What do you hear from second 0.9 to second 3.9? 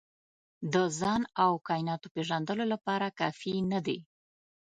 ځان او کایناتو پېژندلو لپاره کافي نه